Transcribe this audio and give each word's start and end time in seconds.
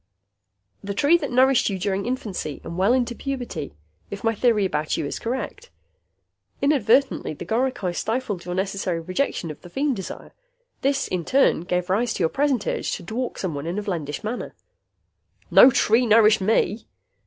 "The 0.83 0.95
tree 0.95 1.15
that 1.17 1.29
nourished 1.29 1.69
you 1.69 1.77
during 1.77 2.07
infancy, 2.07 2.59
and 2.63 2.75
well 2.75 2.91
into 2.91 3.13
puberty, 3.13 3.75
if 4.09 4.23
my 4.23 4.33
theory 4.33 4.65
about 4.65 4.97
you 4.97 5.05
is 5.05 5.19
correct. 5.19 5.69
Inadvertently, 6.59 7.35
the 7.35 7.45
goricae 7.45 7.93
stifled 7.93 8.43
your 8.43 8.55
necessary 8.55 8.99
rejection 8.99 9.51
of 9.51 9.61
the 9.61 9.69
feem 9.69 9.93
desire. 9.93 10.31
This 10.81 11.07
in 11.07 11.23
turn 11.23 11.61
gave 11.65 11.87
rise 11.91 12.15
to 12.15 12.23
your 12.23 12.29
present 12.29 12.65
urge 12.65 12.93
to 12.93 13.03
dwark 13.03 13.37
someone 13.37 13.67
in 13.67 13.77
a 13.77 13.83
vlendish 13.83 14.23
manner." 14.23 14.55
"No 15.51 15.69
tree 15.69 16.07
nourished 16.07 16.41
me." 16.41 16.87